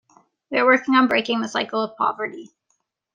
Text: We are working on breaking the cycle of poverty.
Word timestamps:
We 0.49 0.57
are 0.57 0.65
working 0.65 0.95
on 0.95 1.07
breaking 1.07 1.41
the 1.41 1.47
cycle 1.47 1.79
of 1.79 1.95
poverty. 1.95 2.49